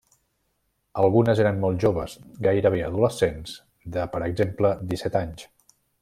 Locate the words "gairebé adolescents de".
2.47-4.07